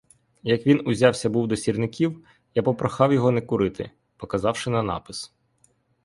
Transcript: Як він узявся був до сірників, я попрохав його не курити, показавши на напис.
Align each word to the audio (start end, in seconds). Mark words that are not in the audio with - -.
Як 0.43 0.65
він 0.67 0.87
узявся 0.87 1.29
був 1.29 1.47
до 1.47 1.55
сірників, 1.55 2.25
я 2.55 2.63
попрохав 2.63 3.13
його 3.13 3.31
не 3.31 3.41
курити, 3.41 3.91
показавши 4.17 4.69
на 4.69 4.83
напис. 4.83 5.33